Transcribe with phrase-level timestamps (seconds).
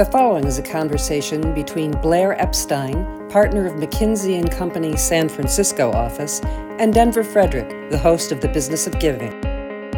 [0.00, 5.92] The following is a conversation between Blair Epstein, partner of McKinsey and Company San Francisco
[5.92, 6.40] office,
[6.78, 9.38] and Denver Frederick, the host of The Business of Giving.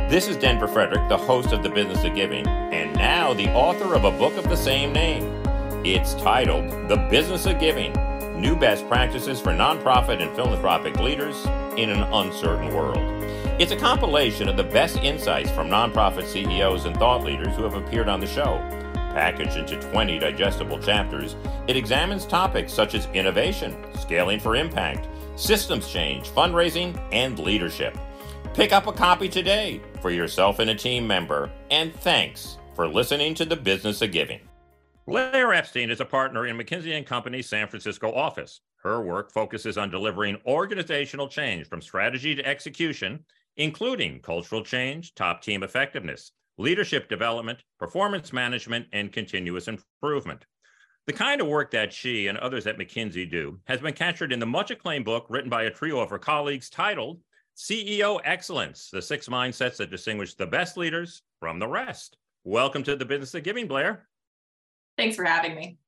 [0.09, 3.95] This is Denver Frederick, the host of The Business of Giving, and now the author
[3.95, 5.23] of a book of the same name.
[5.85, 7.93] It's titled The Business of Giving
[8.41, 11.45] New Best Practices for Nonprofit and Philanthropic Leaders
[11.79, 12.99] in an Uncertain World.
[13.61, 17.75] It's a compilation of the best insights from nonprofit CEOs and thought leaders who have
[17.75, 18.61] appeared on the show.
[19.13, 21.37] Packaged into 20 digestible chapters,
[21.69, 27.97] it examines topics such as innovation, scaling for impact, systems change, fundraising, and leadership.
[28.55, 33.35] Pick up a copy today for yourself and a team member, and thanks for listening
[33.35, 34.41] to the Business of Giving.
[35.07, 38.61] Blair Epstein is a partner in McKinsey Company's San Francisco office.
[38.77, 43.25] Her work focuses on delivering organizational change from strategy to execution,
[43.59, 50.45] including cultural change, top team effectiveness, leadership development, performance management, and continuous improvement.
[51.07, 54.39] The kind of work that she and others at McKinsey do has been captured in
[54.39, 57.21] the much acclaimed book written by a trio of her colleagues titled
[57.57, 62.17] CEO Excellence The Six Mindsets That Distinguish the Best Leaders from the Rest.
[62.45, 64.07] Welcome to the Business of Giving, Blair.
[64.97, 65.79] Thanks for having me.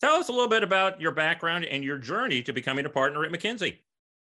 [0.00, 3.24] Tell us a little bit about your background and your journey to becoming a partner
[3.24, 3.78] at McKinsey.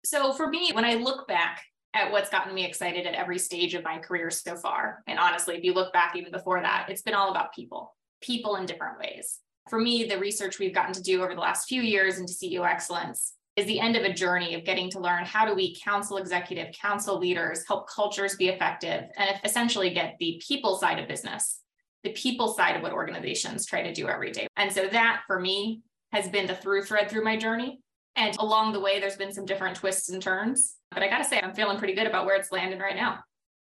[0.06, 3.74] So, for me, when I look back at what's gotten me excited at every stage
[3.74, 7.02] of my career so far, and honestly, if you look back even before that, it's
[7.02, 9.40] been all about people, people in different ways.
[9.70, 12.66] For me, the research we've gotten to do over the last few years into CEO
[12.66, 16.18] excellence is the end of a journey of getting to learn how do we counsel
[16.18, 21.62] executive, counsel leaders, help cultures be effective, and essentially get the people side of business
[22.08, 24.48] the people side of what organizations try to do every day.
[24.56, 27.82] And so that for me has been the through thread through my journey.
[28.16, 30.77] And along the way, there's been some different twists and turns.
[30.92, 33.20] But I got to say, I'm feeling pretty good about where it's landing right now.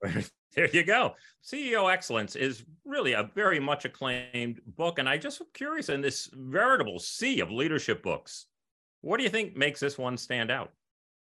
[0.54, 1.14] there you go.
[1.44, 4.98] CEO Excellence is really a very much acclaimed book.
[4.98, 8.46] And I just am curious in this veritable sea of leadership books,
[9.00, 10.72] what do you think makes this one stand out?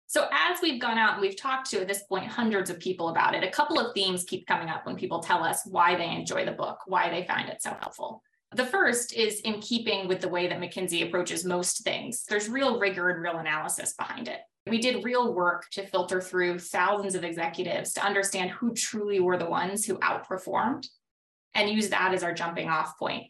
[0.07, 3.09] So, as we've gone out and we've talked to at this point hundreds of people
[3.09, 6.11] about it, a couple of themes keep coming up when people tell us why they
[6.11, 8.23] enjoy the book, why they find it so helpful.
[8.55, 12.25] The first is in keeping with the way that McKinsey approaches most things.
[12.29, 14.41] There's real rigor and real analysis behind it.
[14.67, 19.37] We did real work to filter through thousands of executives to understand who truly were
[19.37, 20.87] the ones who outperformed
[21.55, 23.25] and use that as our jumping off point.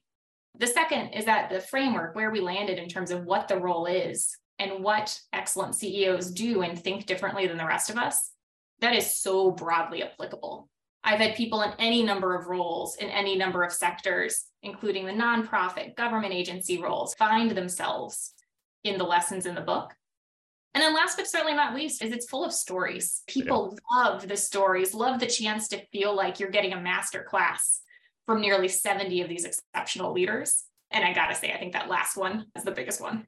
[0.57, 3.87] The second is that the framework where we landed in terms of what the role
[3.87, 8.31] is and what excellent CEOs do and think differently than the rest of us,
[8.81, 10.69] that is so broadly applicable.
[11.03, 15.13] I've had people in any number of roles in any number of sectors, including the
[15.13, 18.33] nonprofit, government agency roles, find themselves
[18.85, 19.93] in the lessons in the book.
[20.75, 23.23] And then last but certainly not least is it's full of stories.
[23.29, 24.05] People yeah.
[24.05, 27.81] love the stories, love the chance to feel like you're getting a master class
[28.27, 30.65] from nearly 70 of these exceptional leaders.
[30.91, 33.27] And I gotta say, I think that last one is the biggest one.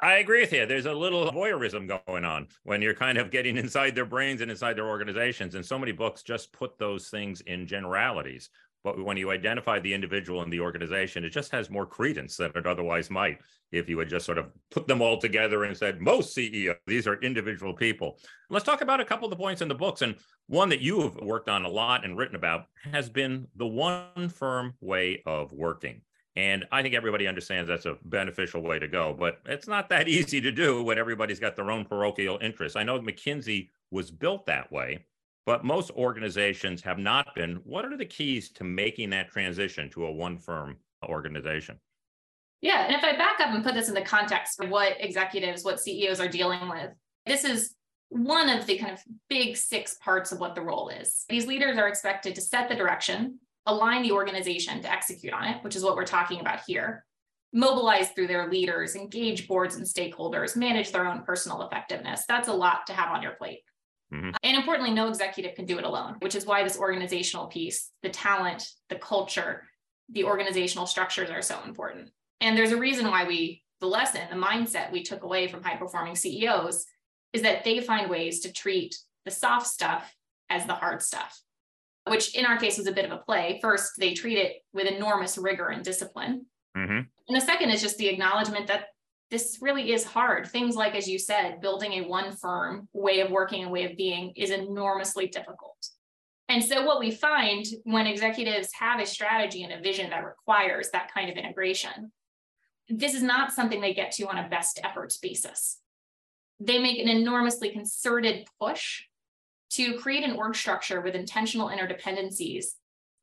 [0.00, 0.66] I agree with you.
[0.66, 4.50] There's a little voyeurism going on when you're kind of getting inside their brains and
[4.50, 5.54] inside their organizations.
[5.54, 8.50] And so many books just put those things in generalities.
[8.84, 12.52] But when you identify the individual and the organization, it just has more credence than
[12.54, 13.40] it otherwise might
[13.72, 17.06] if you had just sort of put them all together and said, most CEOs, these
[17.06, 18.18] are individual people.
[18.48, 20.02] Let's talk about a couple of the points in the books.
[20.02, 20.14] And
[20.46, 24.28] one that you have worked on a lot and written about has been the one
[24.28, 26.02] firm way of working.
[26.36, 30.06] And I think everybody understands that's a beneficial way to go, but it's not that
[30.08, 32.76] easy to do when everybody's got their own parochial interests.
[32.76, 35.06] I know McKinsey was built that way,
[35.46, 37.60] but most organizations have not been.
[37.64, 41.78] What are the keys to making that transition to a one firm organization?
[42.60, 42.84] Yeah.
[42.84, 45.80] And if I back up and put this in the context of what executives, what
[45.80, 46.90] CEOs are dealing with,
[47.24, 47.74] this is
[48.08, 51.24] one of the kind of big six parts of what the role is.
[51.28, 55.62] These leaders are expected to set the direction, align the organization to execute on it,
[55.62, 57.04] which is what we're talking about here,
[57.52, 62.24] mobilize through their leaders, engage boards and stakeholders, manage their own personal effectiveness.
[62.28, 63.60] That's a lot to have on your plate.
[64.12, 64.30] Mm-hmm.
[64.42, 68.08] And importantly, no executive can do it alone, which is why this organizational piece, the
[68.08, 69.64] talent, the culture,
[70.10, 72.10] the organizational structures are so important.
[72.40, 75.76] And there's a reason why we, the lesson, the mindset we took away from high
[75.76, 76.86] performing CEOs
[77.32, 80.14] is that they find ways to treat the soft stuff
[80.48, 81.40] as the hard stuff
[82.06, 83.58] which in our case was a bit of a play.
[83.60, 86.46] First, they treat it with enormous rigor and discipline.
[86.76, 87.00] Mm-hmm.
[87.28, 88.86] And the second is just the acknowledgement that
[89.30, 90.46] this really is hard.
[90.46, 93.96] Things like, as you said, building a one firm way of working and way of
[93.96, 95.76] being is enormously difficult.
[96.48, 100.90] And so, what we find when executives have a strategy and a vision that requires
[100.90, 102.12] that kind of integration,
[102.88, 105.78] this is not something they get to on a best efforts basis.
[106.60, 109.02] They make an enormously concerted push
[109.70, 112.66] to create an org structure with intentional interdependencies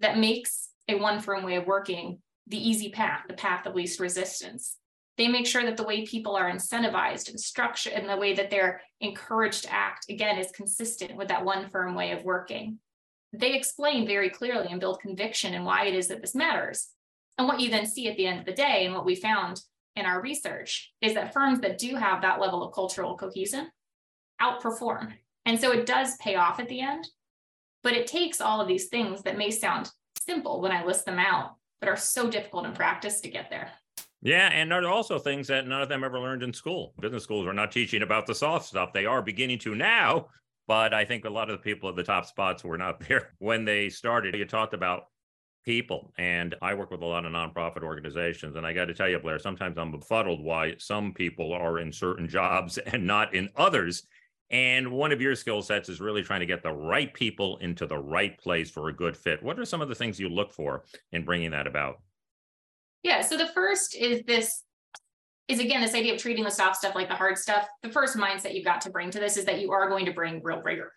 [0.02, 4.02] that makes a one firm way of working the easy path, the path of least
[4.02, 4.78] resistance.
[5.18, 8.50] They make sure that the way people are incentivized and structured and the way that
[8.50, 12.80] they're encouraged to act, again, is consistent with that one firm way of working.
[13.32, 16.90] They explain very clearly and build conviction in why it is that this matters.
[17.38, 19.62] And what you then see at the end of the day, and what we found
[19.96, 23.70] in our research, is that firms that do have that level of cultural cohesion
[24.42, 25.14] outperform.
[25.46, 27.08] And so it does pay off at the end,
[27.84, 31.20] but it takes all of these things that may sound simple when I list them
[31.20, 33.72] out, but are so difficult in practice to get there.
[34.26, 36.94] Yeah, and there are also things that none of them ever learned in school.
[36.98, 38.94] Business schools are not teaching about the soft stuff.
[38.94, 40.28] They are beginning to now,
[40.66, 43.34] but I think a lot of the people at the top spots were not there
[43.40, 44.34] when they started.
[44.34, 45.08] You talked about
[45.66, 49.10] people, and I work with a lot of nonprofit organizations, and I got to tell
[49.10, 53.50] you, Blair, sometimes I'm befuddled why some people are in certain jobs and not in
[53.58, 54.04] others.
[54.50, 57.86] And one of your skill sets is really trying to get the right people into
[57.88, 59.44] the right place for a good fit.
[59.44, 61.98] What are some of the things you look for in bringing that about?
[63.04, 63.22] Yeah.
[63.22, 64.64] So the first is this
[65.48, 67.68] is again this idea of treating the soft stuff like the hard stuff.
[67.84, 70.14] The first mindset you've got to bring to this is that you are going to
[70.14, 70.92] bring real rigor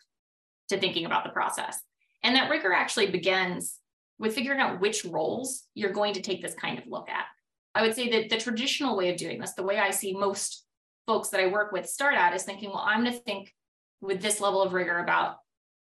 [0.68, 1.80] to thinking about the process.
[2.22, 3.78] And that rigor actually begins
[4.18, 7.26] with figuring out which roles you're going to take this kind of look at.
[7.74, 10.64] I would say that the traditional way of doing this, the way I see most
[11.06, 13.52] folks that I work with start at is thinking, well, I'm going to think
[14.00, 15.36] with this level of rigor about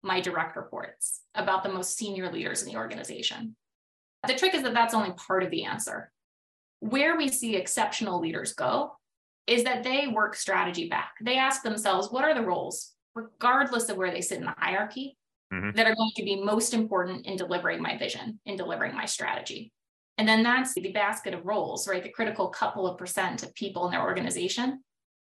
[0.02, 3.56] my direct reports, about the most senior leaders in the organization.
[4.26, 6.10] The trick is that that's only part of the answer.
[6.80, 8.96] Where we see exceptional leaders go
[9.46, 11.14] is that they work strategy back.
[11.20, 15.16] They ask themselves, what are the roles, regardless of where they sit in the hierarchy,
[15.52, 15.76] mm-hmm.
[15.76, 19.72] that are going to be most important in delivering my vision, in delivering my strategy?
[20.18, 22.02] And then that's the basket of roles, right?
[22.02, 24.84] The critical couple of percent of people in their organization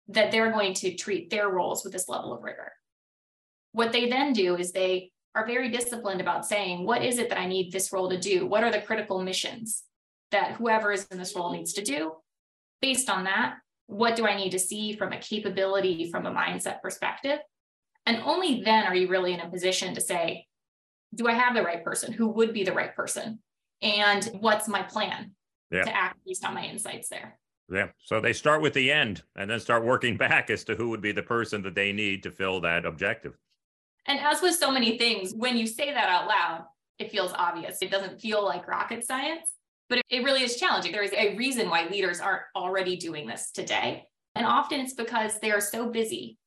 [0.09, 2.73] that they're going to treat their roles with this level of rigor.
[3.73, 7.39] What they then do is they are very disciplined about saying, what is it that
[7.39, 8.47] I need this role to do?
[8.47, 9.83] What are the critical missions
[10.31, 12.13] that whoever is in this role needs to do?
[12.81, 16.81] Based on that, what do I need to see from a capability, from a mindset
[16.81, 17.39] perspective?
[18.07, 20.47] And only then are you really in a position to say,
[21.15, 22.13] do I have the right person?
[22.13, 23.41] Who would be the right person?
[23.83, 25.33] And what's my plan
[25.71, 25.85] yeah.
[25.85, 27.39] to act based on my insights there?
[27.73, 27.89] Yeah.
[27.99, 31.01] So they start with the end and then start working back as to who would
[31.01, 33.35] be the person that they need to fill that objective.
[34.07, 36.65] And as with so many things, when you say that out loud,
[36.99, 37.79] it feels obvious.
[37.81, 39.51] It doesn't feel like rocket science,
[39.89, 40.93] but it really is challenging.
[40.93, 44.05] There is a reason why leaders aren't already doing this today.
[44.35, 46.39] And often it's because they are so busy.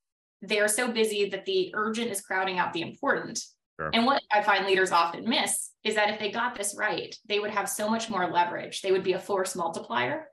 [0.42, 3.42] They are so busy that the urgent is crowding out the important.
[3.78, 3.90] Sure.
[3.92, 7.38] And what I find leaders often miss is that if they got this right, they
[7.38, 8.82] would have so much more leverage.
[8.82, 10.26] They would be a force multiplier.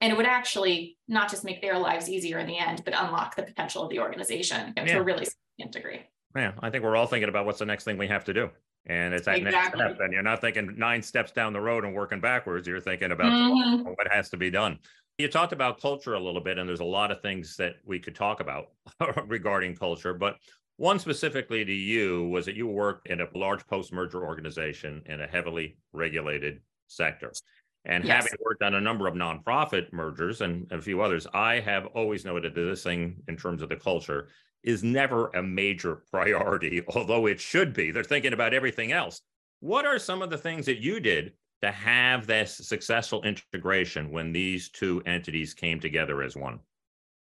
[0.00, 3.34] And it would actually not just make their lives easier in the end, but unlock
[3.34, 4.84] the potential of the organization yeah.
[4.84, 6.06] to a really significant degree.
[6.36, 8.50] Yeah, I think we're all thinking about what's the next thing we have to do.
[8.86, 9.78] And it's that exactly.
[9.78, 10.00] next step.
[10.00, 12.66] And you're not thinking nine steps down the road and working backwards.
[12.66, 13.82] You're thinking about mm-hmm.
[13.82, 14.78] what has to be done.
[15.18, 17.98] You talked about culture a little bit, and there's a lot of things that we
[17.98, 18.68] could talk about
[19.26, 20.14] regarding culture.
[20.14, 20.36] But
[20.76, 25.20] one specifically to you was that you worked in a large post merger organization in
[25.20, 27.32] a heavily regulated sector.
[27.84, 28.24] And yes.
[28.24, 32.24] having worked on a number of nonprofit mergers and a few others, I have always
[32.24, 34.28] noted that this thing, in terms of the culture,
[34.62, 37.90] is never a major priority, although it should be.
[37.90, 39.20] They're thinking about everything else.
[39.60, 44.32] What are some of the things that you did to have this successful integration when
[44.32, 46.60] these two entities came together as one?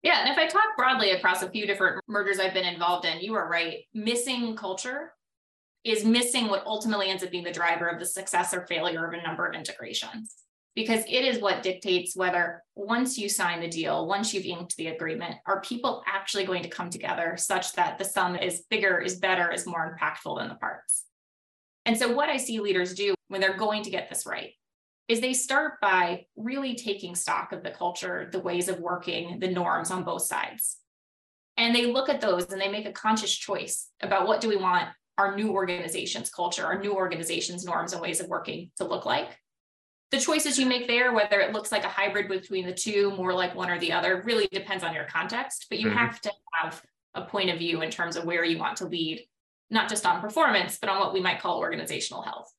[0.03, 3.21] Yeah, and if I talk broadly across a few different mergers I've been involved in,
[3.21, 3.85] you are right.
[3.95, 5.13] Missing culture
[5.85, 9.15] is missing what ultimately ends up being the driver of the success or failure of
[9.15, 10.35] a number of integrations
[10.75, 14.89] because it is what dictates whether once you sign the deal, once you've inked the
[14.89, 19.17] agreement, are people actually going to come together such that the sum is bigger, is
[19.17, 21.05] better, is more impactful than the parts.
[21.85, 24.53] And so, what I see leaders do when they're going to get this right
[25.09, 29.49] is they start by really taking stock of the culture, the ways of working, the
[29.49, 30.77] norms on both sides.
[31.57, 34.57] And they look at those and they make a conscious choice about what do we
[34.57, 39.05] want our new organization's culture, our new organization's norms and ways of working to look
[39.05, 39.37] like
[40.11, 43.35] the choices you make there, whether it looks like a hybrid between the two, more
[43.35, 45.67] like one or the other, really depends on your context.
[45.69, 45.99] But you mm-hmm.
[45.99, 46.83] have to have
[47.15, 49.27] a point of view in terms of where you want to lead,
[49.71, 52.51] not just on performance, but on what we might call organizational health.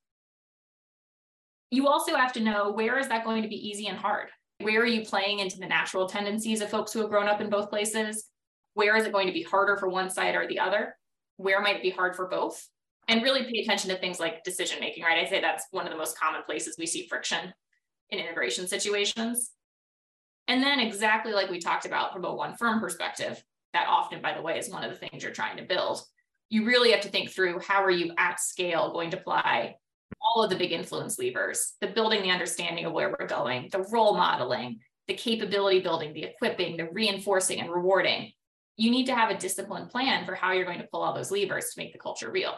[1.70, 4.28] You also have to know where is that going to be easy and hard?
[4.60, 7.48] Where are you playing into the natural tendencies of folks who have grown up in
[7.48, 8.28] both places?
[8.74, 10.96] Where is it going to be harder for one side or the other?
[11.36, 12.68] Where might it be hard for both?
[13.10, 15.18] And really pay attention to things like decision making, right?
[15.18, 17.52] I say that's one of the most common places we see friction
[18.10, 19.50] in integration situations.
[20.46, 24.34] And then, exactly like we talked about from a one firm perspective, that often, by
[24.34, 26.02] the way, is one of the things you're trying to build.
[26.50, 29.76] You really have to think through how are you at scale going to apply
[30.20, 33.84] all of the big influence levers, the building the understanding of where we're going, the
[33.90, 38.32] role modeling, the capability building, the equipping, the reinforcing and rewarding.
[38.76, 41.32] You need to have a disciplined plan for how you're going to pull all those
[41.32, 42.54] levers to make the culture real.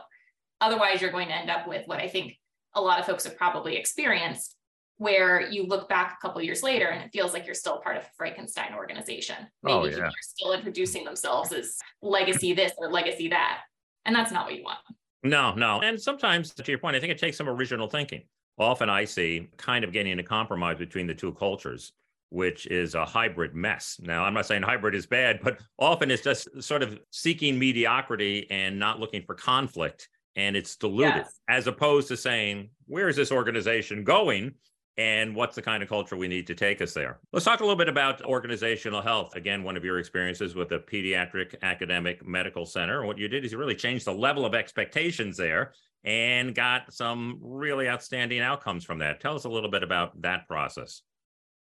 [0.63, 2.39] Otherwise, you're going to end up with what I think
[2.75, 4.57] a lot of folks have probably experienced,
[4.97, 7.97] where you look back a couple years later and it feels like you're still part
[7.97, 9.37] of a Frankenstein organization.
[9.67, 10.05] Oh, Maybe oh, yeah.
[10.05, 13.63] are still introducing themselves as legacy this or legacy that.
[14.05, 14.79] And that's not what you want.
[15.25, 15.81] No, no.
[15.81, 18.23] And sometimes, to your point, I think it takes some original thinking.
[18.59, 21.93] Often I see kind of getting a compromise between the two cultures,
[22.31, 23.99] which is a hybrid mess.
[24.01, 28.47] Now, I'm not saying hybrid is bad, but often it's just sort of seeking mediocrity
[28.51, 30.09] and not looking for conflict.
[30.35, 31.41] And it's diluted yes.
[31.49, 34.55] as opposed to saying, where is this organization going?
[34.99, 37.19] and what's the kind of culture we need to take us there.
[37.33, 39.35] Let's talk a little bit about organizational health.
[39.35, 43.07] Again, one of your experiences with a pediatric academic medical center.
[43.07, 45.73] What you did is you really changed the level of expectations there
[46.05, 49.21] and got some really outstanding outcomes from that.
[49.21, 51.03] Tell us a little bit about that process.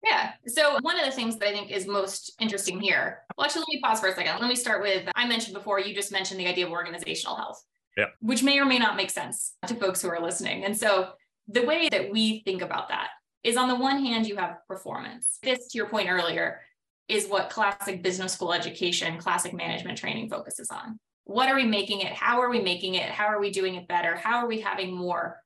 [0.03, 0.31] Yeah.
[0.47, 3.21] So one of the things that I think is most interesting here.
[3.37, 4.41] Well, actually, let me pause for a second.
[4.41, 7.63] Let me start with I mentioned before, you just mentioned the idea of organizational health.
[7.97, 8.05] Yeah.
[8.21, 10.65] Which may or may not make sense to folks who are listening.
[10.65, 11.09] And so
[11.47, 13.09] the way that we think about that
[13.43, 15.37] is on the one hand, you have performance.
[15.43, 16.61] This, to your point earlier,
[17.07, 20.97] is what classic business school education, classic management training focuses on.
[21.25, 22.13] What are we making it?
[22.13, 23.09] How are we making it?
[23.09, 24.15] How are we doing it better?
[24.15, 25.39] How are we having more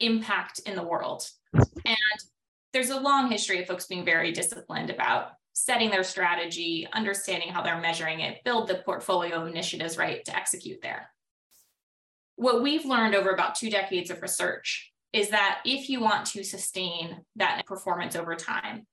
[0.00, 1.28] impact in the world?
[1.54, 1.96] And
[2.72, 7.62] there's a long history of folks being very disciplined about setting their strategy, understanding how
[7.62, 11.10] they're measuring it, build the portfolio initiatives right to execute there.
[12.36, 16.42] What we've learned over about two decades of research is that if you want to
[16.42, 18.86] sustain that performance over time,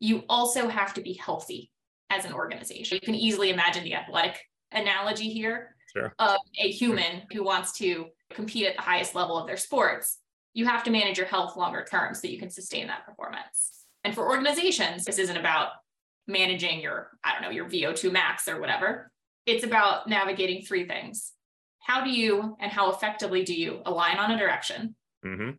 [0.00, 1.70] you also have to be healthy
[2.10, 2.96] as an organization.
[2.96, 4.40] You can easily imagine the athletic
[4.72, 6.14] analogy here sure.
[6.18, 10.18] of a human who wants to compete at the highest level of their sports.
[10.54, 13.84] You have to manage your health longer term so you can sustain that performance.
[14.04, 15.70] And for organizations, this isn't about
[16.26, 19.10] managing your, I don't know, your VO2 max or whatever.
[19.46, 21.32] It's about navigating three things.
[21.88, 24.94] How do you and how effectively do you align on a direction?
[25.24, 25.52] Mm-hmm.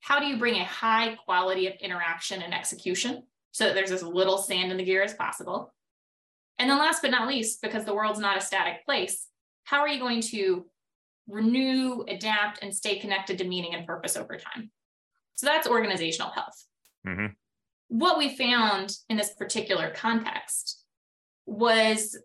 [0.00, 4.02] How do you bring a high quality of interaction and execution so that there's as
[4.02, 5.74] little sand in the gear as possible?
[6.58, 9.28] And then last but not least, because the world's not a static place,
[9.64, 10.64] how are you going to
[11.28, 14.70] renew, adapt, and stay connected to meaning and purpose over time?
[15.34, 16.64] So that's organizational health.
[17.06, 17.26] Mm-hmm.
[17.88, 20.84] What we found in this particular context
[21.44, 22.18] was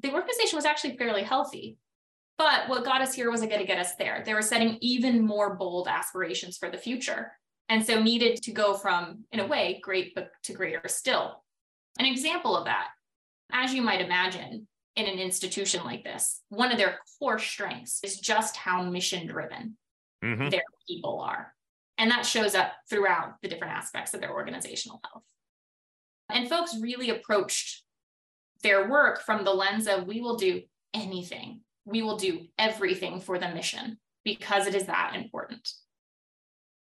[0.00, 1.76] the organization was actually fairly healthy.
[2.40, 4.22] But what got us here wasn't going to get us there.
[4.24, 7.32] They were setting even more bold aspirations for the future.
[7.68, 11.44] And so needed to go from, in a way, great but to greater still.
[11.98, 12.86] An example of that,
[13.52, 14.66] as you might imagine,
[14.96, 19.76] in an institution like this, one of their core strengths is just how mission driven
[20.24, 20.48] mm-hmm.
[20.48, 21.52] their people are.
[21.98, 25.24] And that shows up throughout the different aspects of their organizational health.
[26.30, 27.82] And folks really approached
[28.62, 30.62] their work from the lens of we will do
[30.94, 35.68] anything we will do everything for the mission because it is that important.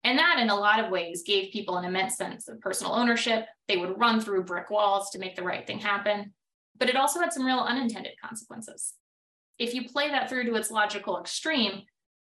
[0.04, 3.46] And that, in a lot of ways, gave people an immense sense of personal ownership.
[3.66, 6.32] They would run through brick walls to make the right thing happen.
[6.78, 8.94] But it also had some real unintended consequences.
[9.58, 11.82] If you play that through to its logical extreme,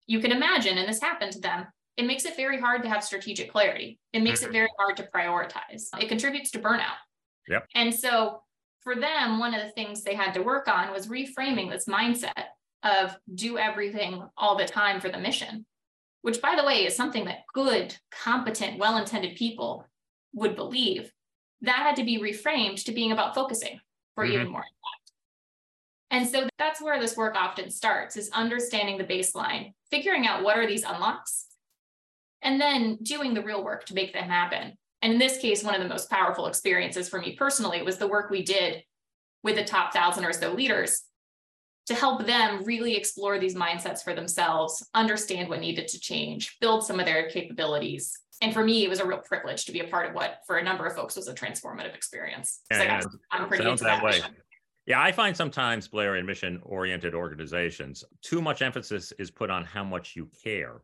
[0.05, 3.03] you can imagine, and this happened to them, it makes it very hard to have
[3.03, 3.99] strategic clarity.
[4.11, 4.53] It makes it mm-hmm.
[4.53, 5.87] very hard to prioritize.
[5.99, 6.99] It contributes to burnout.
[7.47, 7.67] Yep.
[7.75, 8.43] And so
[8.81, 12.45] for them, one of the things they had to work on was reframing this mindset
[12.83, 15.65] of do everything all the time for the mission,
[16.21, 19.85] which, by the way, is something that good, competent, well intended people
[20.33, 21.11] would believe.
[21.61, 23.79] That had to be reframed to being about focusing
[24.15, 24.33] for mm-hmm.
[24.33, 25.01] even more impact.
[26.09, 30.57] And so that's where this work often starts is understanding the baseline, figuring out what
[30.57, 31.47] are these unlocks,
[32.41, 34.73] and then doing the real work to make them happen.
[35.01, 38.07] And in this case, one of the most powerful experiences for me personally was the
[38.07, 38.83] work we did
[39.43, 41.03] with the top thousand or so leaders
[41.91, 46.85] to help them really explore these mindsets for themselves, understand what needed to change, build
[46.85, 48.17] some of their capabilities.
[48.41, 50.57] And for me, it was a real privilege to be a part of what, for
[50.57, 52.61] a number of folks, was a transformative experience.
[52.71, 53.01] Yeah, yeah.
[53.29, 54.21] I'm pretty Sounds that, that way.
[54.87, 59.65] Yeah, I find sometimes, Blair, in mission oriented organizations, too much emphasis is put on
[59.65, 60.81] how much you care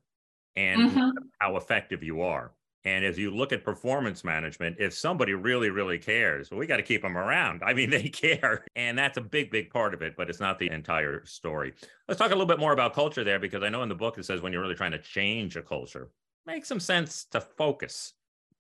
[0.55, 1.09] and mm-hmm.
[1.39, 2.51] how effective you are.
[2.86, 6.77] And as you look at performance management, if somebody really, really cares, well, we got
[6.77, 7.62] to keep them around.
[7.65, 8.65] I mean, they care.
[8.75, 11.74] And that's a big, big part of it, but it's not the entire story.
[12.07, 14.17] Let's talk a little bit more about culture there, because I know in the book
[14.17, 16.10] it says when you're really trying to change a culture,
[16.46, 18.13] makes some sense to focus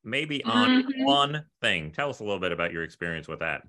[0.03, 1.03] maybe on mm-hmm.
[1.03, 1.91] one thing.
[1.91, 3.61] Tell us a little bit about your experience with that.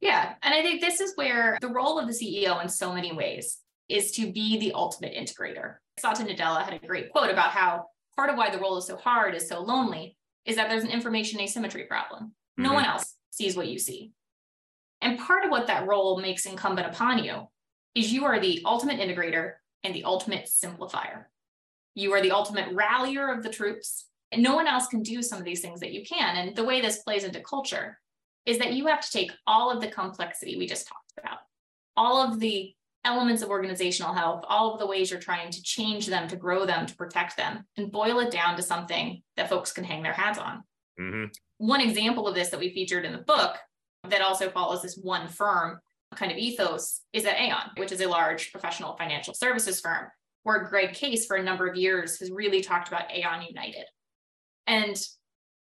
[0.00, 0.34] Yeah.
[0.42, 3.58] And I think this is where the role of the CEO in so many ways
[3.88, 5.76] is to be the ultimate integrator.
[5.98, 8.96] Satya Nadella had a great quote about how part of why the role is so
[8.96, 12.32] hard, is so lonely, is that there's an information asymmetry problem.
[12.56, 12.74] No mm-hmm.
[12.76, 14.12] one else sees what you see.
[15.00, 17.48] And part of what that role makes incumbent upon you
[17.94, 21.24] is you are the ultimate integrator and the ultimate simplifier.
[21.94, 25.38] You are the ultimate rallier of the troops, and no one else can do some
[25.38, 26.36] of these things that you can.
[26.36, 27.98] And the way this plays into culture
[28.46, 31.38] is that you have to take all of the complexity we just talked about,
[31.96, 36.06] all of the elements of organizational health, all of the ways you're trying to change
[36.06, 39.72] them, to grow them, to protect them, and boil it down to something that folks
[39.72, 40.62] can hang their hats on.
[41.00, 41.24] Mm-hmm.
[41.58, 43.56] One example of this that we featured in the book
[44.08, 45.78] that also follows this one firm
[46.14, 50.08] kind of ethos is at Aon, which is a large professional financial services firm,
[50.44, 53.84] where Greg Case for a number of years has really talked about Aon United.
[54.66, 54.96] And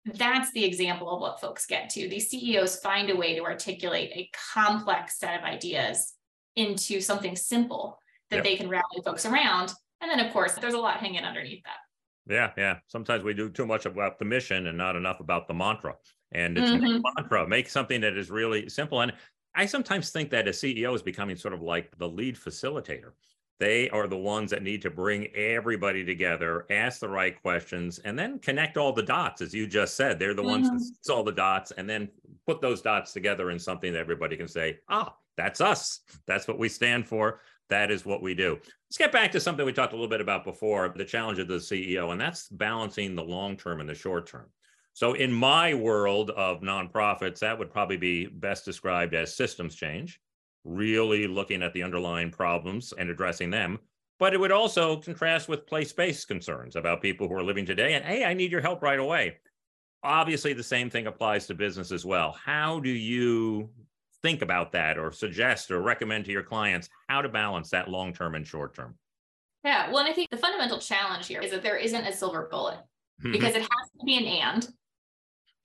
[0.04, 2.08] that's the example of what folks get to.
[2.08, 6.14] These CEOs find a way to articulate a complex set of ideas
[6.56, 7.98] into something simple
[8.30, 8.44] that yep.
[8.44, 9.72] they can rally folks around.
[10.00, 12.32] And then, of course, there's a lot hanging underneath that.
[12.32, 12.78] Yeah, yeah.
[12.88, 15.94] Sometimes we do too much about the mission and not enough about the mantra.
[16.32, 17.00] And it's mm-hmm.
[17.16, 19.00] mantra, make something that is really simple.
[19.00, 19.12] And
[19.54, 23.12] I sometimes think that a CEO is becoming sort of like the lead facilitator.
[23.58, 28.18] They are the ones that need to bring everybody together, ask the right questions, and
[28.18, 30.18] then connect all the dots, as you just said.
[30.18, 30.50] They're the mm-hmm.
[30.50, 31.12] ones that mm-hmm.
[31.16, 32.10] all the dots and then
[32.46, 36.00] put those dots together in something that everybody can say, ah, that's us.
[36.26, 37.40] That's what we stand for.
[37.68, 38.58] That is what we do.
[38.88, 41.48] Let's get back to something we talked a little bit about before the challenge of
[41.48, 44.46] the CEO, and that's balancing the long term and the short term.
[44.92, 50.20] So, in my world of nonprofits, that would probably be best described as systems change,
[50.64, 53.78] really looking at the underlying problems and addressing them.
[54.18, 57.94] But it would also contrast with place based concerns about people who are living today
[57.94, 59.36] and, hey, I need your help right away.
[60.06, 62.32] Obviously, the same thing applies to business as well.
[62.32, 63.68] How do you
[64.22, 68.12] think about that or suggest or recommend to your clients how to balance that long
[68.12, 68.94] term and short term?
[69.64, 72.48] Yeah, well, and I think the fundamental challenge here is that there isn't a silver
[72.48, 72.78] bullet
[73.20, 73.32] mm-hmm.
[73.32, 74.68] because it has to be an and,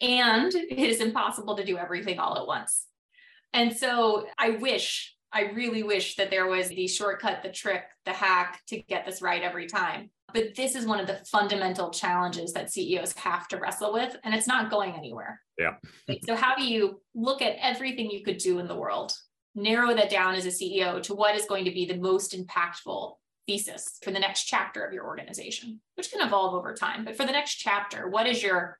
[0.01, 2.87] and it is impossible to do everything all at once.
[3.53, 8.11] And so I wish, I really wish that there was the shortcut, the trick, the
[8.11, 10.09] hack to get this right every time.
[10.33, 14.33] But this is one of the fundamental challenges that CEOs have to wrestle with, and
[14.33, 15.41] it's not going anywhere.
[15.57, 15.75] Yeah.
[16.25, 19.13] so, how do you look at everything you could do in the world,
[19.55, 23.15] narrow that down as a CEO to what is going to be the most impactful
[23.47, 27.03] thesis for the next chapter of your organization, which can evolve over time.
[27.03, 28.79] But for the next chapter, what is your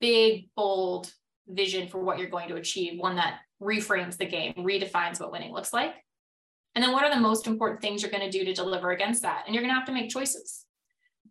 [0.00, 1.12] big, bold
[1.48, 2.98] vision for what you're going to achieve?
[2.98, 5.94] One that reframes the game, redefines what winning looks like.
[6.74, 9.22] And then what are the most important things you're going to do to deliver against
[9.22, 9.44] that?
[9.46, 10.66] And you're going to have to make choices.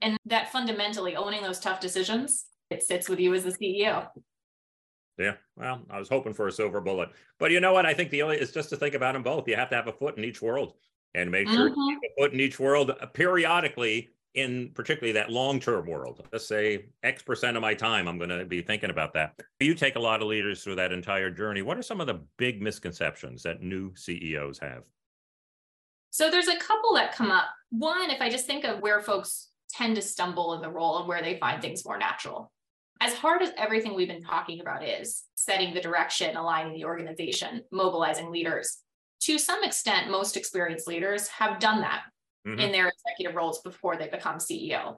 [0.02, 4.08] And that fundamentally owning those tough decisions, it sits with you as the CEO.
[5.18, 7.10] Yeah, well, I was hoping for a silver bullet,
[7.40, 7.86] but you know what?
[7.86, 9.50] I think the only is just to think about them both.
[9.50, 10.76] You have to have a foot in each world,
[11.14, 11.80] and make sure mm-hmm.
[11.80, 14.10] you a foot in each world uh, periodically.
[14.36, 18.46] In particularly that long-term world, let's say X percent of my time, I'm going to
[18.46, 19.34] be thinking about that.
[19.60, 21.64] You take a lot of leaders through that entire journey.
[21.64, 24.84] What are some of the big misconceptions that new CEOs have?
[26.12, 27.46] So there's a couple that come up.
[27.72, 31.08] One, if I just think of where folks tend to stumble in the role and
[31.08, 32.52] where they find things more natural.
[33.02, 37.64] As hard as everything we've been talking about is setting the direction, aligning the organization,
[37.72, 38.80] mobilizing leaders,
[39.22, 42.04] to some extent, most experienced leaders have done that
[42.48, 42.60] mm-hmm.
[42.60, 44.98] in their executive roles before they become CEO.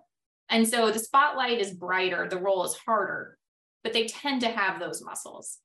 [0.50, 3.38] And so the spotlight is brighter, the role is harder,
[3.84, 5.58] but they tend to have those muscles.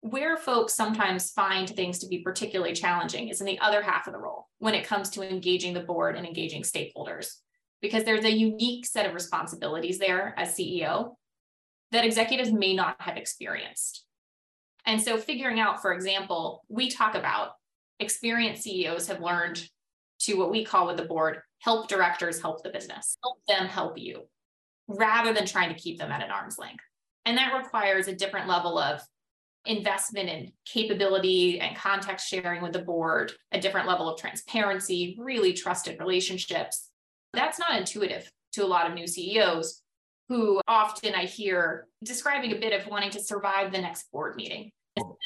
[0.00, 4.12] Where folks sometimes find things to be particularly challenging is in the other half of
[4.12, 7.34] the role when it comes to engaging the board and engaging stakeholders,
[7.82, 11.14] because there's a unique set of responsibilities there as CEO
[11.90, 14.06] that executives may not have experienced.
[14.86, 17.52] And so, figuring out, for example, we talk about
[18.00, 19.68] experienced CEOs have learned
[20.20, 23.96] to what we call with the board help directors help the business, help them help
[23.96, 24.22] you,
[24.88, 26.82] rather than trying to keep them at an arm's length.
[27.24, 29.00] And that requires a different level of
[29.64, 35.52] investment in capability and context sharing with the board, a different level of transparency, really
[35.52, 36.88] trusted relationships.
[37.32, 39.82] That's not intuitive to a lot of new CEOs
[40.28, 44.70] who often I hear describing a bit of wanting to survive the next board meeting.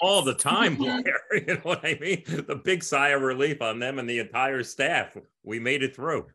[0.02, 1.02] All the time, Blair.
[1.32, 2.22] you know what I mean?
[2.26, 5.16] The big sigh of relief on them and the entire staff.
[5.42, 6.26] We made it through.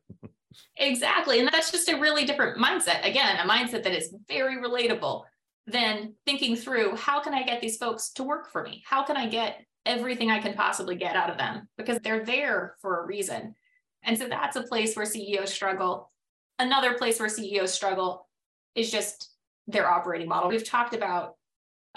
[0.77, 1.39] exactly.
[1.39, 3.05] And that's just a really different mindset.
[3.05, 5.23] Again, a mindset that is very relatable
[5.67, 8.83] than thinking through how can I get these folks to work for me?
[8.85, 11.67] How can I get everything I can possibly get out of them?
[11.77, 13.55] Because they're there for a reason.
[14.03, 16.11] And so that's a place where CEOs struggle.
[16.59, 18.27] Another place where CEOs struggle
[18.75, 19.31] is just
[19.67, 20.49] their operating model.
[20.49, 21.35] We've talked about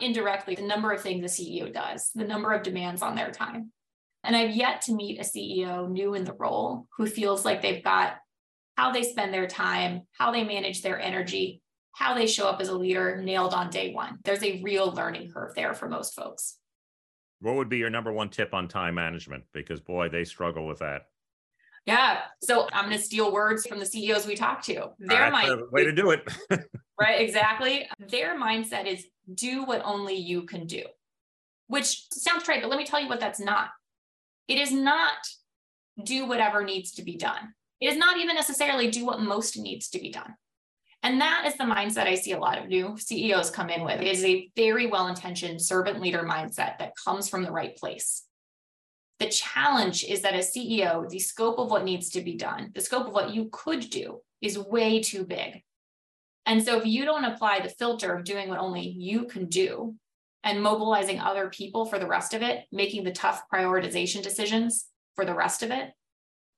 [0.00, 3.72] indirectly the number of things a CEO does, the number of demands on their time.
[4.22, 7.84] And I've yet to meet a CEO new in the role who feels like they've
[7.84, 8.16] got
[8.76, 11.60] how they spend their time, how they manage their energy,
[11.92, 14.18] how they show up as a leader nailed on day one.
[14.24, 16.56] There's a real learning curve there for most folks.
[17.40, 19.44] What would be your number one tip on time management?
[19.52, 21.02] Because boy, they struggle with that.
[21.86, 22.20] Yeah.
[22.42, 24.90] So I'm going to steal words from the CEOs we talk to.
[24.98, 26.22] Their mind, way to do it.
[27.00, 27.20] right.
[27.20, 27.88] Exactly.
[28.08, 30.84] Their mindset is do what only you can do,
[31.66, 33.68] which sounds trite, but let me tell you what that's not.
[34.48, 35.12] It is not
[36.02, 37.54] do whatever needs to be done.
[37.80, 40.34] It is not even necessarily do what most needs to be done.
[41.02, 44.00] And that is the mindset I see a lot of new CEOs come in with.
[44.00, 48.24] It is a very well intentioned servant leader mindset that comes from the right place.
[49.20, 52.80] The challenge is that as CEO, the scope of what needs to be done, the
[52.80, 55.62] scope of what you could do is way too big.
[56.46, 59.94] And so if you don't apply the filter of doing what only you can do
[60.42, 65.24] and mobilizing other people for the rest of it, making the tough prioritization decisions for
[65.24, 65.90] the rest of it,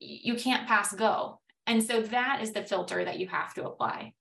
[0.00, 1.40] you can't pass go.
[1.66, 4.12] And so that is the filter that you have to apply.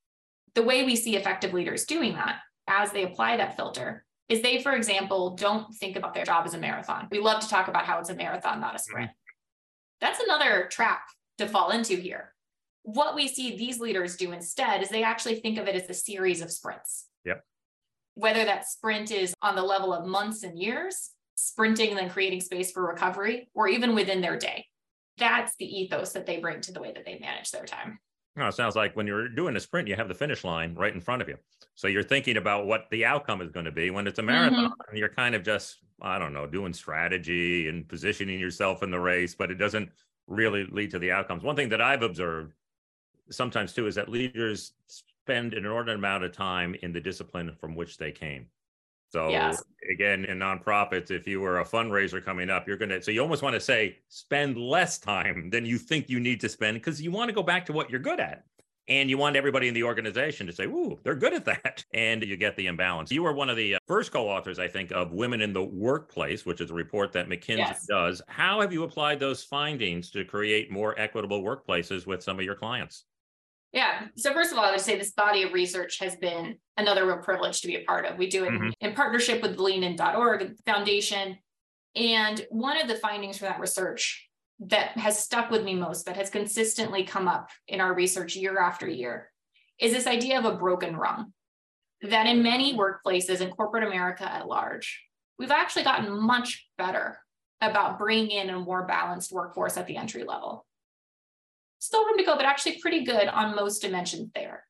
[0.53, 4.61] The way we see effective leaders doing that as they apply that filter is they,
[4.61, 7.07] for example, don't think about their job as a marathon.
[7.11, 9.09] We love to talk about how it's a marathon, not a sprint.
[9.09, 10.01] Mm-hmm.
[10.01, 11.01] That's another trap
[11.37, 12.33] to fall into here.
[12.83, 15.93] What we see these leaders do instead is they actually think of it as a
[15.93, 17.07] series of sprints.
[17.25, 17.43] Yep.
[18.15, 22.41] Whether that sprint is on the level of months and years, sprinting and then creating
[22.41, 24.65] space for recovery, or even within their day.
[25.17, 27.99] That's the ethos that they bring to the way that they manage their time.
[28.37, 30.93] No, it sounds like when you're doing a sprint, you have the finish line right
[30.93, 31.37] in front of you.
[31.75, 33.89] So you're thinking about what the outcome is going to be.
[33.91, 34.95] When it's a marathon, mm-hmm.
[34.97, 39.35] you're kind of just, I don't know, doing strategy and positioning yourself in the race,
[39.35, 39.89] but it doesn't
[40.27, 41.43] really lead to the outcomes.
[41.43, 42.53] One thing that I've observed
[43.29, 47.73] sometimes too is that leaders spend an inordinate amount of time in the discipline from
[47.73, 48.47] which they came.
[49.09, 49.63] So yes.
[49.89, 53.43] again, in nonprofits, if you were a fundraiser coming up, you're gonna so you almost
[53.43, 57.11] want to say spend less time than you think you need to spend because you
[57.11, 58.43] want to go back to what you're good at.
[58.87, 62.21] And you want everybody in the organization to say, "Ooh, they're good at that," and
[62.23, 63.11] you get the imbalance.
[63.11, 66.45] You were one of the uh, first co-authors, I think, of Women in the Workplace,
[66.45, 67.87] which is a report that McKinsey yes.
[67.87, 68.21] does.
[68.27, 72.53] How have you applied those findings to create more equitable workplaces with some of your
[72.53, 73.05] clients?
[73.71, 74.07] Yeah.
[74.15, 77.17] So first of all, I would say this body of research has been another real
[77.17, 78.17] privilege to be a part of.
[78.17, 78.65] We do it mm-hmm.
[78.79, 81.37] in, in partnership with leanin.org Foundation.
[81.95, 86.15] And one of the findings from that research that has stuck with me most, that
[86.15, 89.29] has consistently come up in our research year after year,
[89.79, 91.33] is this idea of a broken rung.
[92.01, 95.03] That in many workplaces in corporate America at large,
[95.37, 97.19] we've actually gotten much better
[97.61, 100.65] about bringing in a more balanced workforce at the entry level
[101.79, 104.65] still room to go, but actually pretty good on most dimensions there.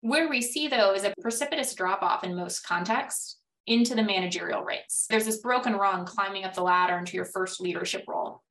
[0.00, 4.64] Where we see, though, is a precipitous drop off in most contexts into the managerial
[4.64, 5.06] ranks.
[5.10, 8.42] There's this broken rung climbing up the ladder into your first leadership role.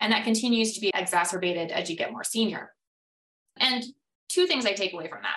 [0.00, 2.72] And that continues to be exacerbated as you get more senior.
[3.58, 3.84] And
[4.28, 5.36] two things I take away from that.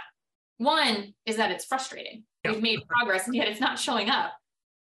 [0.58, 2.24] One is that it's frustrating.
[2.46, 4.34] We've made progress and yet it's not showing up.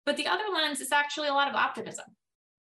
[0.06, 2.06] But the other lens is actually a lot of optimism.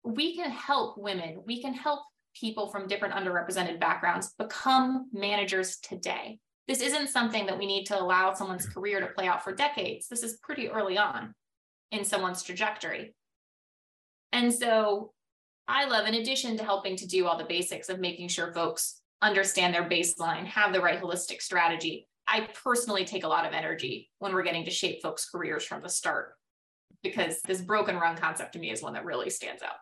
[0.03, 2.01] We can help women, we can help
[2.33, 6.39] people from different underrepresented backgrounds become managers today.
[6.67, 10.07] This isn't something that we need to allow someone's career to play out for decades.
[10.07, 11.33] This is pretty early on
[11.91, 13.13] in someone's trajectory.
[14.31, 15.11] And so
[15.67, 19.01] I love, in addition to helping to do all the basics of making sure folks
[19.21, 24.09] understand their baseline, have the right holistic strategy, I personally take a lot of energy
[24.19, 26.33] when we're getting to shape folks' careers from the start
[27.03, 29.75] because this broken rung concept to me is one that really stands out.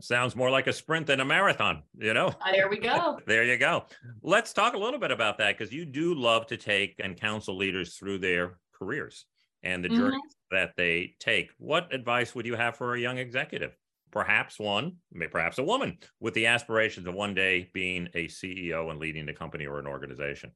[0.00, 2.28] Sounds more like a sprint than a marathon, you know?
[2.28, 3.18] Uh, there we go.
[3.26, 3.84] there you go.
[4.22, 7.56] Let's talk a little bit about that because you do love to take and counsel
[7.56, 9.26] leaders through their careers
[9.62, 9.98] and the mm-hmm.
[9.98, 11.50] journeys that they take.
[11.58, 13.76] What advice would you have for a young executive?
[14.10, 18.90] Perhaps one, maybe perhaps a woman with the aspirations of one day being a CEO
[18.90, 20.50] and leading a company or an organization.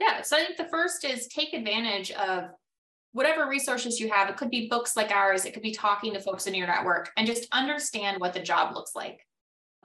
[0.00, 0.22] Yeah.
[0.22, 2.50] So I think the first is take advantage of
[3.12, 6.20] whatever resources you have, it could be books like ours, it could be talking to
[6.20, 9.26] folks in your network and just understand what the job looks like.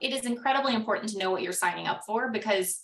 [0.00, 2.82] It is incredibly important to know what you're signing up for because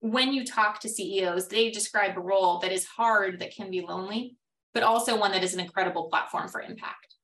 [0.00, 3.80] when you talk to CEOs, they describe a role that is hard, that can be
[3.80, 4.36] lonely,
[4.72, 7.14] but also one that is an incredible platform for impact.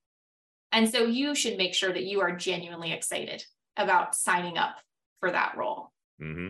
[0.71, 3.45] And so you should make sure that you are genuinely excited
[3.77, 4.75] about signing up
[5.19, 5.91] for that role.
[6.21, 6.49] Mm-hmm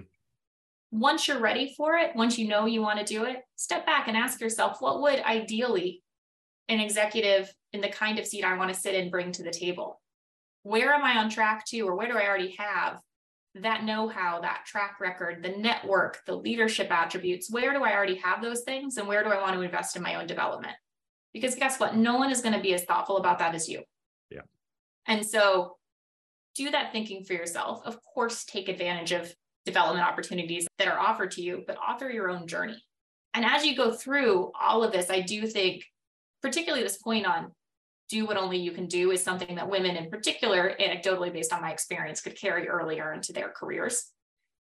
[0.93, 4.07] once you're ready for it, once you know you want to do it, step back
[4.07, 6.03] and ask yourself, what would ideally
[6.69, 9.49] an executive in the kind of seat I want to sit in bring to the
[9.49, 9.99] table?
[10.61, 12.99] Where am I on track to, or where do I already have
[13.55, 17.51] that know how, that track record, the network, the leadership attributes?
[17.51, 18.97] Where do I already have those things?
[18.97, 20.75] And where do I want to invest in my own development?
[21.33, 21.95] Because guess what?
[21.95, 23.81] No one is going to be as thoughtful about that as you.
[24.29, 24.41] Yeah.
[25.07, 25.77] And so
[26.55, 27.81] do that thinking for yourself.
[27.83, 29.33] Of course, take advantage of
[29.65, 32.81] development opportunities that are offered to you, but author your own journey.
[33.33, 35.83] And as you go through all of this, I do think,
[36.41, 37.51] particularly this point on
[38.09, 41.61] do what only you can do, is something that women in particular, anecdotally based on
[41.61, 44.11] my experience, could carry earlier into their careers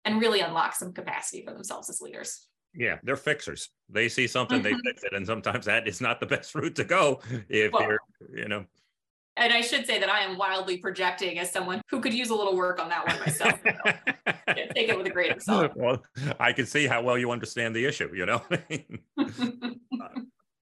[0.05, 2.47] and really unlock some capacity for themselves as leaders.
[2.75, 3.71] Yeah, they're fixers.
[3.89, 4.87] They see something, they mm-hmm.
[4.87, 5.15] fix it.
[5.15, 7.99] And sometimes that is not the best route to go if well, you're,
[8.35, 8.65] you know.
[9.37, 12.35] And I should say that I am wildly projecting as someone who could use a
[12.35, 13.59] little work on that one myself.
[14.55, 15.73] take it with a grain of salt.
[15.77, 16.03] Well,
[16.39, 18.43] I can see how well you understand the issue, you know.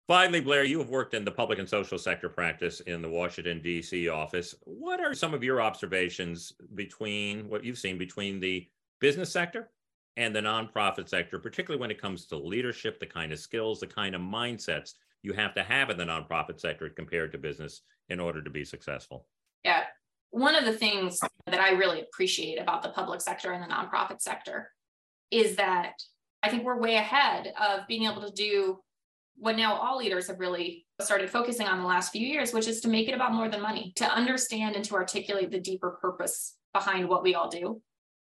[0.08, 3.62] finally, Blair, you have worked in the public and social sector practice in the Washington,
[3.62, 4.10] D.C.
[4.10, 4.56] office.
[4.64, 8.68] What are some of your observations between what you've seen between the
[9.00, 9.70] business sector
[10.18, 13.88] and the nonprofit sector, particularly when it comes to leadership, the kind of skills, the
[13.88, 18.20] kind of mindsets you have to have in the nonprofit sector compared to business in
[18.20, 19.28] order to be successful?
[19.64, 19.84] Yeah.
[20.32, 24.22] One of the things that I really appreciate about the public sector and the nonprofit
[24.22, 24.72] sector
[25.32, 25.94] is that
[26.44, 28.80] I think we're way ahead of being able to do
[29.36, 32.82] what now all leaders have really started focusing on the last few years, which is
[32.82, 36.56] to make it about more than money, to understand and to articulate the deeper purpose
[36.74, 37.82] behind what we all do,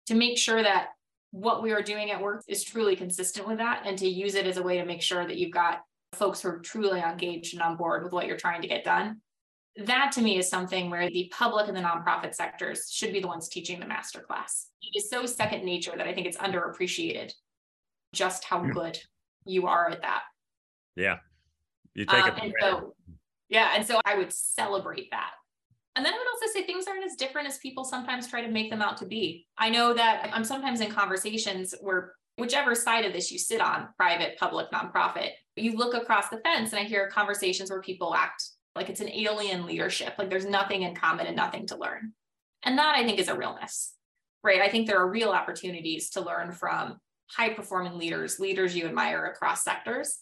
[0.07, 0.89] to make sure that
[1.33, 4.47] what we are doing at work is truly consistent with that and to use it
[4.47, 5.81] as a way to make sure that you've got
[6.13, 9.21] folks who are truly engaged and on board with what you're trying to get done.
[9.77, 13.29] That to me is something where the public and the nonprofit sectors should be the
[13.29, 14.69] ones teaching the master class.
[14.83, 17.33] It is so second nature that I think it's underappreciated
[18.13, 18.71] just how hmm.
[18.71, 18.99] good
[19.47, 20.23] you are at that.
[20.95, 21.19] Yeah.
[21.95, 22.43] You take um, it.
[22.43, 22.95] And so,
[23.49, 23.73] yeah.
[23.75, 25.31] And so I would celebrate that
[25.95, 28.51] and then I would also say things aren't as different as people sometimes try to
[28.51, 29.47] make them out to be.
[29.59, 33.89] I know that I'm sometimes in conversations where whichever side of this you sit on,
[33.99, 38.43] private, public, nonprofit, you look across the fence and I hear conversations where people act
[38.75, 42.13] like it's an alien leadership, like there's nothing in common and nothing to learn.
[42.63, 43.95] And that I think is a realness,
[44.43, 44.61] right?
[44.61, 46.99] I think there are real opportunities to learn from
[47.31, 50.21] high performing leaders, leaders you admire across sectors,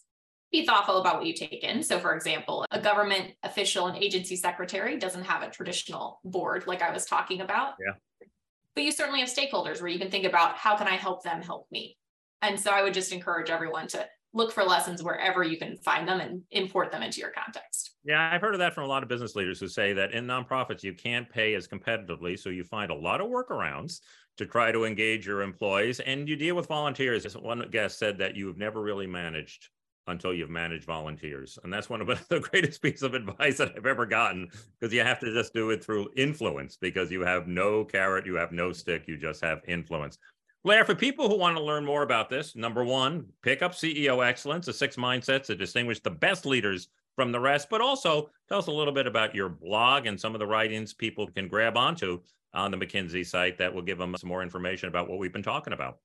[0.53, 1.83] be thoughtful about what you take in.
[1.83, 6.83] So, for example, a government official and agency secretary doesn't have a traditional board like
[6.83, 7.75] I was talking about.
[7.79, 8.27] Yeah.
[8.75, 11.43] But you certainly have stakeholders where you can think about how can I help them
[11.43, 11.97] help me?
[12.43, 16.09] And so I would just encourage everyone to look for lessons wherever you can find
[16.09, 17.90] them and import them into your context.
[18.05, 20.27] Yeah, I've heard of that from a lot of business leaders who say that in
[20.27, 22.39] nonprofits, you can't pay as competitively.
[22.39, 24.01] So you find a lot of workarounds
[24.39, 27.37] to try to engage your employees and you deal with volunteers.
[27.37, 29.69] One guest said that you've never really managed
[30.07, 31.59] until you've managed volunteers.
[31.63, 35.03] And that's one of the greatest pieces of advice that I've ever gotten because you
[35.03, 38.73] have to just do it through influence because you have no carrot, you have no
[38.73, 40.17] stick, you just have influence.
[40.65, 44.27] Blair, for people who want to learn more about this, number one, pick up CEO
[44.27, 46.89] Excellence, the six mindsets that distinguish the best leaders
[47.21, 50.35] from the rest, but also tell us a little bit about your blog and some
[50.35, 52.19] of the writings people can grab onto
[52.55, 55.43] on the McKinsey site that will give them some more information about what we've been
[55.43, 55.99] talking about.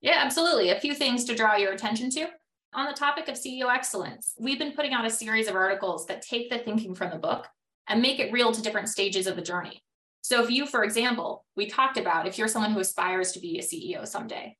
[0.00, 0.70] Yeah, absolutely.
[0.70, 2.26] A few things to draw your attention to.
[2.74, 6.20] On the topic of CEO excellence, we've been putting out a series of articles that
[6.20, 7.46] take the thinking from the book
[7.88, 9.84] and make it real to different stages of the journey.
[10.22, 13.60] So, if you, for example, we talked about if you're someone who aspires to be
[13.60, 14.56] a CEO someday,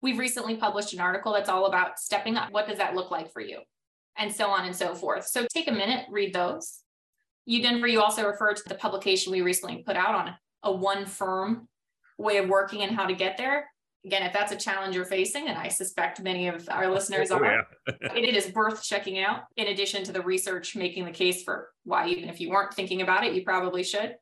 [0.00, 2.52] we've recently published an article that's all about stepping up.
[2.52, 3.58] What does that look like for you?
[4.20, 5.26] And so on and so forth.
[5.26, 6.80] So, take a minute, read those.
[7.46, 11.06] You, Denver, you also referred to the publication we recently put out on a one
[11.06, 11.66] firm
[12.18, 13.66] way of working and how to get there
[14.04, 17.38] again, if that's a challenge you're facing, and I suspect many of our listeners oh,
[17.38, 17.94] are, yeah.
[18.14, 19.42] it is worth checking out.
[19.56, 23.02] In addition to the research making the case for why, even if you weren't thinking
[23.02, 24.16] about it, you probably should.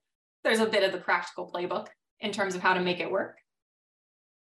[0.45, 1.89] There's a bit of the practical playbook
[2.21, 3.39] in terms of how to make it work.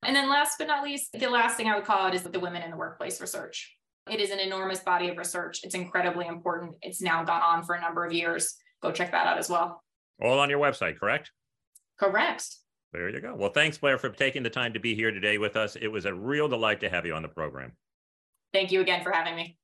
[0.03, 2.39] And then last but not least, the last thing I would call it is the
[2.39, 3.76] women in the workplace research.
[4.09, 5.61] It is an enormous body of research.
[5.63, 6.75] It's incredibly important.
[6.81, 8.55] It's now gone on for a number of years.
[8.81, 9.83] Go check that out as well.
[10.21, 11.31] All on your website, correct?
[11.99, 12.45] Correct.
[12.93, 13.35] There you go.
[13.35, 15.75] Well, thanks, Blair, for taking the time to be here today with us.
[15.75, 17.73] It was a real delight to have you on the program.
[18.53, 19.55] Thank you again for having me.